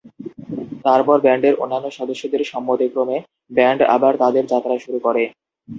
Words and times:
তারপর 0.85 1.17
ব্যান্ডের 1.21 1.55
অন্যান্য 1.55 1.87
সদস্যদের 1.91 2.41
সম্মতিক্রমে 2.43 3.17
ব্যান্ড 3.51 3.79
আবার 3.95 4.13
তাদের 4.17 4.43
যাত্রা 4.51 4.75
শুরু 4.79 4.99
করে। 4.99 5.23